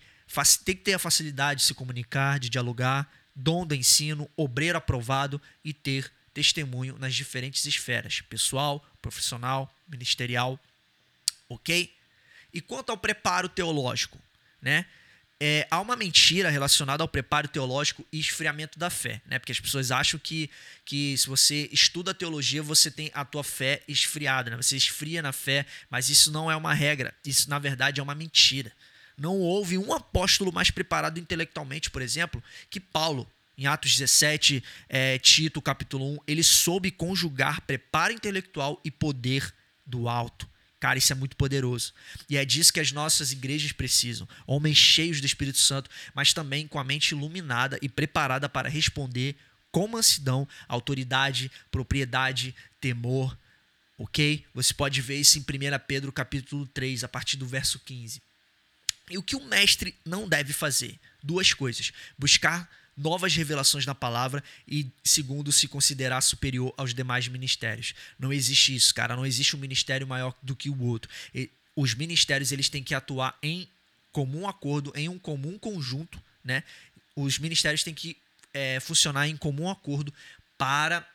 Tem 0.63 0.75
que 0.75 0.83
ter 0.83 0.93
a 0.93 0.99
facilidade 0.99 1.59
de 1.59 1.67
se 1.67 1.73
comunicar, 1.73 2.39
de 2.39 2.49
dialogar, 2.49 3.11
dom 3.35 3.65
do 3.65 3.75
ensino, 3.75 4.29
obreiro 4.37 4.77
aprovado 4.77 5.41
e 5.63 5.73
ter 5.73 6.11
testemunho 6.33 6.97
nas 6.97 7.13
diferentes 7.13 7.65
esferas, 7.65 8.21
pessoal, 8.21 8.85
profissional, 9.01 9.73
ministerial, 9.89 10.57
ok? 11.49 11.93
E 12.53 12.61
quanto 12.61 12.91
ao 12.91 12.97
preparo 12.97 13.49
teológico, 13.49 14.17
né? 14.61 14.85
É, 15.43 15.67
há 15.71 15.81
uma 15.81 15.95
mentira 15.95 16.51
relacionada 16.51 17.03
ao 17.03 17.07
preparo 17.07 17.47
teológico 17.47 18.05
e 18.11 18.19
esfriamento 18.19 18.77
da 18.77 18.91
fé, 18.91 19.23
né? 19.25 19.39
Porque 19.39 19.51
as 19.51 19.59
pessoas 19.59 19.89
acham 19.89 20.19
que, 20.19 20.51
que 20.85 21.17
se 21.17 21.25
você 21.25 21.67
estuda 21.71 22.13
teologia, 22.13 22.61
você 22.61 22.91
tem 22.91 23.09
a 23.11 23.25
tua 23.25 23.43
fé 23.43 23.81
esfriada, 23.87 24.51
né? 24.51 24.57
Você 24.57 24.77
esfria 24.77 25.19
na 25.19 25.31
fé, 25.31 25.65
mas 25.89 26.09
isso 26.09 26.31
não 26.31 26.51
é 26.51 26.55
uma 26.55 26.75
regra. 26.75 27.11
Isso, 27.25 27.49
na 27.49 27.57
verdade, 27.57 27.99
é 27.99 28.03
uma 28.03 28.13
mentira. 28.13 28.71
Não 29.17 29.39
houve 29.39 29.79
um 29.79 29.91
apóstolo 29.91 30.53
mais 30.53 30.69
preparado 30.69 31.19
intelectualmente, 31.19 31.89
por 31.89 32.03
exemplo, 32.03 32.41
que 32.69 32.79
Paulo. 32.79 33.27
Em 33.57 33.65
Atos 33.65 33.91
17, 33.91 34.63
é, 34.87 35.19
Tito, 35.19 35.61
capítulo 35.61 36.05
1, 36.15 36.19
ele 36.25 36.41
soube 36.41 36.89
conjugar 36.89 37.61
preparo 37.61 38.13
intelectual 38.13 38.79
e 38.83 38.89
poder 38.89 39.53
do 39.85 40.07
alto. 40.07 40.47
Cara, 40.81 40.97
isso 40.97 41.13
é 41.13 41.15
muito 41.15 41.35
poderoso. 41.35 41.93
E 42.27 42.35
é 42.35 42.43
disso 42.43 42.73
que 42.73 42.79
as 42.79 42.91
nossas 42.91 43.31
igrejas 43.31 43.71
precisam. 43.71 44.27
Homens 44.47 44.77
cheios 44.77 45.21
do 45.21 45.27
Espírito 45.27 45.59
Santo, 45.59 45.87
mas 46.11 46.33
também 46.33 46.67
com 46.67 46.79
a 46.79 46.83
mente 46.83 47.11
iluminada 47.11 47.77
e 47.83 47.87
preparada 47.87 48.49
para 48.49 48.67
responder 48.67 49.35
com 49.71 49.87
mansidão, 49.87 50.47
autoridade, 50.67 51.51
propriedade, 51.69 52.55
temor. 52.81 53.37
Ok? 53.95 54.43
Você 54.55 54.73
pode 54.73 54.99
ver 55.01 55.19
isso 55.19 55.37
em 55.37 55.41
1 55.41 55.45
Pedro 55.87 56.11
capítulo 56.11 56.65
3, 56.65 57.03
a 57.03 57.07
partir 57.07 57.37
do 57.37 57.45
verso 57.45 57.77
15. 57.77 58.19
E 59.11 59.19
o 59.19 59.23
que 59.23 59.35
o 59.35 59.45
mestre 59.45 59.95
não 60.03 60.27
deve 60.27 60.51
fazer? 60.51 60.99
Duas 61.23 61.53
coisas. 61.53 61.91
Buscar 62.17 62.69
novas 62.95 63.35
revelações 63.35 63.85
na 63.85 63.95
palavra 63.95 64.43
e, 64.67 64.87
segundo, 65.03 65.51
se 65.51 65.67
considerar 65.67 66.21
superior 66.21 66.73
aos 66.77 66.93
demais 66.93 67.27
ministérios. 67.27 67.93
Não 68.19 68.31
existe 68.31 68.75
isso, 68.75 68.93
cara. 68.93 69.15
Não 69.15 69.25
existe 69.25 69.55
um 69.55 69.59
ministério 69.59 70.07
maior 70.07 70.35
do 70.41 70.55
que 70.55 70.69
o 70.69 70.83
outro. 70.83 71.09
E 71.33 71.49
os 71.75 71.95
ministérios 71.95 72.51
eles 72.51 72.69
têm 72.69 72.83
que 72.83 72.93
atuar 72.93 73.37
em 73.41 73.67
comum 74.11 74.47
acordo, 74.47 74.91
em 74.95 75.07
um 75.07 75.17
comum 75.17 75.57
conjunto, 75.57 76.21
né? 76.43 76.63
Os 77.15 77.39
ministérios 77.39 77.83
têm 77.83 77.93
que 77.93 78.17
é, 78.53 78.79
funcionar 78.79 79.27
em 79.27 79.37
comum 79.37 79.69
acordo 79.69 80.13
para 80.57 81.07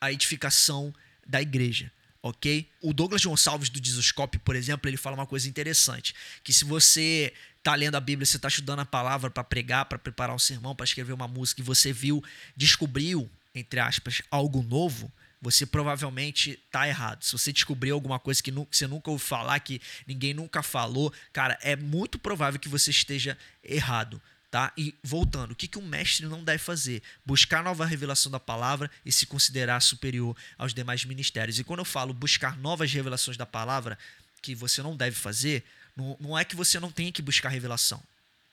a 0.00 0.12
edificação 0.12 0.94
da 1.26 1.40
igreja 1.40 1.90
ok? 2.22 2.68
O 2.80 2.94
Douglas 2.94 3.24
Gonçalves 3.24 3.68
do 3.68 3.80
Dizoscope, 3.80 4.38
por 4.38 4.54
exemplo, 4.54 4.88
ele 4.88 4.96
fala 4.96 5.16
uma 5.16 5.26
coisa 5.26 5.48
interessante, 5.48 6.14
que 6.44 6.52
se 6.52 6.64
você 6.64 7.34
está 7.62 7.76
lendo 7.76 7.94
a 7.94 8.00
Bíblia, 8.00 8.26
você 8.26 8.36
está 8.36 8.48
estudando 8.48 8.80
a 8.80 8.84
palavra 8.84 9.30
para 9.30 9.44
pregar, 9.44 9.84
para 9.84 9.96
preparar 9.96 10.34
um 10.34 10.38
sermão, 10.38 10.74
para 10.74 10.84
escrever 10.84 11.12
uma 11.12 11.28
música, 11.28 11.60
e 11.60 11.64
você 11.64 11.92
viu, 11.92 12.22
descobriu, 12.56 13.30
entre 13.54 13.78
aspas, 13.78 14.20
algo 14.30 14.62
novo, 14.64 15.10
você 15.40 15.64
provavelmente 15.64 16.50
está 16.50 16.88
errado. 16.88 17.24
Se 17.24 17.32
você 17.32 17.52
descobriu 17.52 17.94
alguma 17.94 18.18
coisa 18.18 18.42
que 18.42 18.50
você 18.50 18.86
nunca 18.86 19.10
ouviu 19.10 19.26
falar, 19.26 19.58
que 19.60 19.80
ninguém 20.06 20.34
nunca 20.34 20.62
falou, 20.62 21.12
cara, 21.32 21.56
é 21.62 21.76
muito 21.76 22.18
provável 22.18 22.58
que 22.58 22.68
você 22.68 22.90
esteja 22.90 23.38
errado. 23.62 24.20
Tá? 24.50 24.70
E 24.76 24.94
voltando, 25.02 25.52
o 25.52 25.56
que, 25.56 25.66
que 25.66 25.78
um 25.78 25.86
mestre 25.86 26.26
não 26.26 26.44
deve 26.44 26.58
fazer? 26.58 27.02
Buscar 27.24 27.64
nova 27.64 27.86
revelação 27.86 28.30
da 28.30 28.38
palavra 28.38 28.90
e 29.04 29.10
se 29.10 29.24
considerar 29.24 29.80
superior 29.80 30.36
aos 30.58 30.74
demais 30.74 31.04
ministérios. 31.04 31.58
E 31.58 31.64
quando 31.64 31.78
eu 31.78 31.84
falo 31.86 32.12
buscar 32.12 32.56
novas 32.58 32.92
revelações 32.92 33.36
da 33.36 33.46
palavra, 33.46 33.98
que 34.42 34.54
você 34.54 34.82
não 34.82 34.94
deve 34.94 35.16
fazer, 35.16 35.64
não, 35.96 36.16
não 36.20 36.38
é 36.38 36.44
que 36.44 36.56
você 36.56 36.80
não 36.80 36.90
tenha 36.90 37.12
que 37.12 37.22
buscar 37.22 37.48
revelação. 37.48 38.02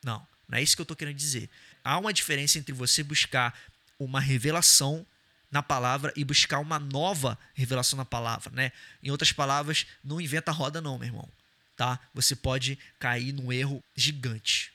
Não, 0.03 0.25
não 0.47 0.57
é 0.57 0.61
isso 0.61 0.75
que 0.75 0.81
eu 0.81 0.83
estou 0.83 0.97
querendo 0.97 1.15
dizer. 1.15 1.49
Há 1.83 1.97
uma 1.97 2.13
diferença 2.13 2.57
entre 2.57 2.73
você 2.73 3.03
buscar 3.03 3.57
uma 3.97 4.19
revelação 4.19 5.05
na 5.51 5.63
palavra 5.63 6.13
e 6.15 6.23
buscar 6.23 6.59
uma 6.59 6.77
nova 6.79 7.37
revelação 7.53 7.97
na 7.97 8.05
palavra, 8.05 8.51
né? 8.53 8.71
Em 9.01 9.09
outras 9.09 9.31
palavras, 9.31 9.85
não 10.03 10.21
inventa 10.21 10.51
roda 10.51 10.79
não, 10.79 10.97
meu 10.97 11.07
irmão, 11.07 11.29
tá? 11.75 11.99
Você 12.13 12.35
pode 12.35 12.77
cair 12.99 13.33
num 13.33 13.51
erro 13.51 13.83
gigante. 13.95 14.71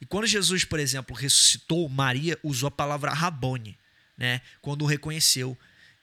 E 0.00 0.06
quando 0.06 0.26
Jesus, 0.26 0.64
por 0.64 0.78
exemplo, 0.78 1.14
ressuscitou, 1.14 1.88
Maria 1.88 2.38
usou 2.42 2.68
a 2.68 2.70
palavra 2.70 3.12
Rabone, 3.12 3.78
né? 4.16 4.40
Quando 4.60 4.82
o 4.82 4.86
reconheceu. 4.86 5.56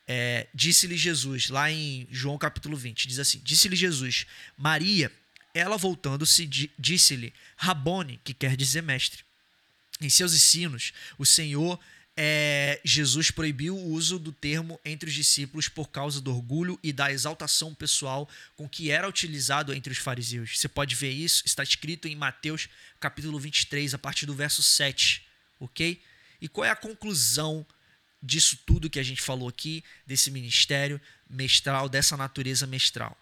É, 0.06 0.48
disse-lhe 0.54 0.98
Jesus, 0.98 1.50
lá 1.50 1.72
em 1.72 2.06
João 2.12 2.38
capítulo 2.38 2.76
20, 2.76 3.08
diz 3.08 3.20
assim: 3.20 3.40
Disse-lhe 3.42 3.76
Jesus, 3.76 4.26
Maria, 4.58 5.10
ela 5.54 5.78
voltando-se, 5.78 6.46
disse-lhe 6.78 7.34
Rabone, 7.56 8.20
que 8.24 8.34
quer 8.34 8.56
dizer 8.56 8.82
mestre. 8.82 9.24
Em 10.02 10.10
seus 10.10 10.34
ensinos, 10.34 10.92
o 11.18 11.26
Senhor 11.26 11.80
é, 12.16 12.80
Jesus 12.84 13.32
proibiu 13.32 13.76
o 13.76 13.92
uso 13.92 14.20
do 14.20 14.32
termo 14.32 14.80
entre 14.86 15.10
os 15.10 15.16
discípulos 15.16 15.68
por 15.68 15.90
causa 15.90 16.22
do 16.22 16.34
orgulho 16.34 16.80
e 16.84 16.94
da 16.94 17.12
exaltação 17.12 17.74
pessoal 17.74 18.30
com 18.56 18.70
que 18.70 18.92
era 18.92 19.08
utilizado 19.08 19.74
entre 19.74 19.92
os 19.92 20.00
fariseus. 20.00 20.60
Você 20.60 20.68
pode 20.68 20.96
ver 20.96 21.12
isso, 21.12 21.44
está 21.46 21.64
escrito 21.64 22.08
em 22.08 22.16
Mateus 22.16 22.70
capítulo 23.00 23.40
23, 23.40 23.94
a 23.94 23.98
partir 23.98 24.26
do 24.26 24.34
verso 24.34 24.62
7, 24.62 25.26
ok? 25.60 26.02
E 26.40 26.48
qual 26.48 26.66
é 26.66 26.70
a 26.70 26.76
conclusão 26.76 27.66
disso 28.22 28.58
tudo 28.66 28.90
que 28.90 29.00
a 29.00 29.04
gente 29.04 29.22
falou 29.22 29.50
aqui, 29.50 29.84
desse 30.06 30.30
ministério 30.30 31.02
mestral, 31.30 31.90
dessa 31.90 32.16
natureza 32.16 32.68
mestral? 32.68 33.18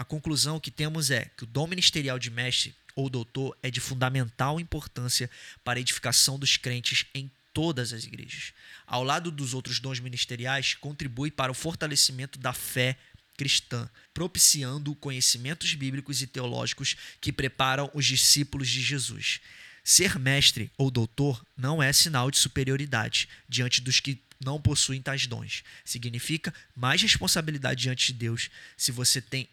A 0.00 0.04
conclusão 0.04 0.58
que 0.58 0.70
temos 0.70 1.10
é 1.10 1.26
que 1.36 1.44
o 1.44 1.46
dom 1.46 1.66
ministerial 1.66 2.18
de 2.18 2.30
mestre 2.30 2.74
ou 2.96 3.10
doutor 3.10 3.54
é 3.62 3.70
de 3.70 3.80
fundamental 3.80 4.58
importância 4.58 5.28
para 5.62 5.78
a 5.78 5.82
edificação 5.82 6.38
dos 6.38 6.56
crentes 6.56 7.04
em 7.14 7.30
todas 7.52 7.92
as 7.92 8.04
igrejas. 8.04 8.54
Ao 8.86 9.04
lado 9.04 9.30
dos 9.30 9.52
outros 9.52 9.78
dons 9.78 10.00
ministeriais, 10.00 10.72
contribui 10.72 11.30
para 11.30 11.52
o 11.52 11.54
fortalecimento 11.54 12.38
da 12.38 12.54
fé 12.54 12.96
cristã, 13.36 13.90
propiciando 14.14 14.94
conhecimentos 14.94 15.74
bíblicos 15.74 16.22
e 16.22 16.26
teológicos 16.26 16.96
que 17.20 17.30
preparam 17.30 17.90
os 17.92 18.06
discípulos 18.06 18.70
de 18.70 18.80
Jesus. 18.80 19.38
Ser 19.84 20.18
mestre 20.18 20.70
ou 20.78 20.90
doutor 20.90 21.44
não 21.54 21.82
é 21.82 21.92
sinal 21.92 22.30
de 22.30 22.38
superioridade 22.38 23.28
diante 23.46 23.82
dos 23.82 24.00
que 24.00 24.18
não 24.42 24.58
possuem 24.58 25.02
tais 25.02 25.26
dons. 25.26 25.62
Significa 25.84 26.54
mais 26.74 27.02
responsabilidade 27.02 27.82
diante 27.82 28.14
de 28.14 28.18
Deus. 28.18 28.48
Se 28.78 28.90
você 28.90 29.20
tem 29.20 29.46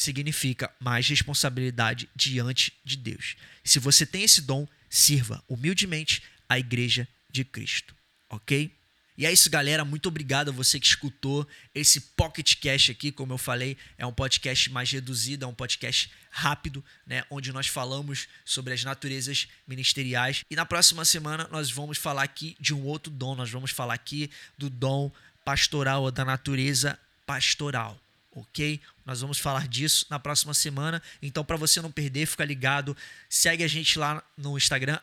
significa 0.00 0.72
mais 0.80 1.06
responsabilidade 1.06 2.08
diante 2.16 2.72
de 2.82 2.96
Deus. 2.96 3.36
Se 3.62 3.78
você 3.78 4.06
tem 4.06 4.22
esse 4.22 4.40
dom, 4.40 4.66
sirva 4.88 5.44
humildemente 5.46 6.22
a 6.48 6.58
igreja 6.58 7.06
de 7.30 7.44
Cristo, 7.44 7.94
OK? 8.30 8.74
E 9.18 9.26
é 9.26 9.32
isso, 9.32 9.50
galera. 9.50 9.84
Muito 9.84 10.08
obrigado 10.08 10.48
a 10.48 10.52
você 10.52 10.80
que 10.80 10.86
escutou 10.86 11.46
esse 11.74 12.00
Pocket 12.00 12.54
aqui. 12.90 13.12
Como 13.12 13.34
eu 13.34 13.38
falei, 13.38 13.76
é 13.98 14.06
um 14.06 14.12
podcast 14.12 14.70
mais 14.70 14.90
reduzido, 14.90 15.44
é 15.44 15.48
um 15.48 15.52
podcast 15.52 16.10
rápido, 16.30 16.82
né? 17.06 17.22
Onde 17.28 17.52
nós 17.52 17.66
falamos 17.66 18.26
sobre 18.42 18.72
as 18.72 18.82
naturezas 18.82 19.48
ministeriais. 19.68 20.42
E 20.50 20.56
na 20.56 20.64
próxima 20.64 21.04
semana 21.04 21.46
nós 21.52 21.70
vamos 21.70 21.98
falar 21.98 22.22
aqui 22.22 22.56
de 22.58 22.72
um 22.72 22.82
outro 22.84 23.12
dom. 23.12 23.34
Nós 23.34 23.50
vamos 23.50 23.70
falar 23.70 23.92
aqui 23.92 24.30
do 24.56 24.70
dom 24.70 25.12
pastoral 25.44 26.04
ou 26.04 26.10
da 26.10 26.24
natureza 26.24 26.98
pastoral 27.26 28.00
ok? 28.40 28.80
Nós 29.04 29.20
vamos 29.20 29.38
falar 29.38 29.66
disso 29.66 30.06
na 30.08 30.18
próxima 30.18 30.54
semana. 30.54 31.02
Então, 31.20 31.44
para 31.44 31.56
você 31.56 31.80
não 31.80 31.90
perder, 31.90 32.26
fica 32.26 32.44
ligado. 32.44 32.96
Segue 33.28 33.64
a 33.64 33.68
gente 33.68 33.98
lá 33.98 34.22
no 34.36 34.56
Instagram, 34.56 34.98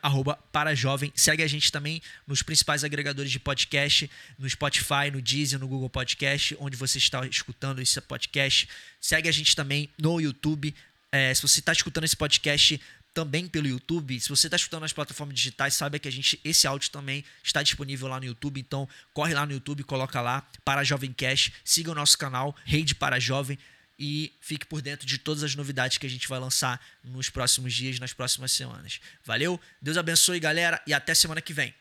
@parajovem. 0.52 1.12
Segue 1.14 1.42
a 1.42 1.46
gente 1.46 1.70
também 1.70 2.00
nos 2.26 2.42
principais 2.42 2.84
agregadores 2.84 3.30
de 3.30 3.38
podcast, 3.38 4.10
no 4.38 4.48
Spotify, 4.48 5.10
no 5.12 5.20
Deezer, 5.20 5.58
no 5.58 5.68
Google 5.68 5.90
Podcast, 5.90 6.56
onde 6.58 6.76
você 6.76 6.98
está 6.98 7.26
escutando 7.26 7.80
esse 7.80 8.00
podcast. 8.00 8.68
Segue 9.00 9.28
a 9.28 9.32
gente 9.32 9.54
também 9.54 9.90
no 9.98 10.20
YouTube. 10.20 10.74
É, 11.10 11.32
se 11.32 11.40
você 11.40 11.60
está 11.60 11.72
escutando 11.72 12.04
esse 12.04 12.16
podcast 12.16 12.80
também 13.18 13.48
pelo 13.48 13.66
YouTube. 13.66 14.20
Se 14.20 14.28
você 14.28 14.46
está 14.46 14.56
escutando 14.56 14.82
nas 14.82 14.92
plataformas 14.92 15.34
digitais, 15.34 15.74
saiba 15.74 15.98
que 15.98 16.06
a 16.06 16.12
gente 16.12 16.40
esse 16.44 16.68
áudio 16.68 16.88
também 16.88 17.24
está 17.42 17.64
disponível 17.64 18.06
lá 18.06 18.20
no 18.20 18.26
YouTube. 18.26 18.60
Então, 18.60 18.88
corre 19.12 19.34
lá 19.34 19.44
no 19.44 19.50
YouTube, 19.50 19.82
coloca 19.82 20.20
lá 20.20 20.48
para 20.64 20.84
Jovem 20.84 21.12
Cash, 21.12 21.50
siga 21.64 21.90
o 21.90 21.96
nosso 21.96 22.16
canal 22.16 22.54
Rede 22.64 22.94
para 22.94 23.18
Jovem 23.18 23.58
e 23.98 24.32
fique 24.40 24.64
por 24.64 24.80
dentro 24.80 25.04
de 25.04 25.18
todas 25.18 25.42
as 25.42 25.56
novidades 25.56 25.98
que 25.98 26.06
a 26.06 26.08
gente 26.08 26.28
vai 26.28 26.38
lançar 26.38 26.80
nos 27.02 27.28
próximos 27.28 27.74
dias, 27.74 27.98
nas 27.98 28.12
próximas 28.12 28.52
semanas. 28.52 29.00
Valeu? 29.24 29.60
Deus 29.82 29.96
abençoe, 29.96 30.38
galera, 30.38 30.80
e 30.86 30.94
até 30.94 31.12
semana 31.12 31.40
que 31.40 31.52
vem. 31.52 31.74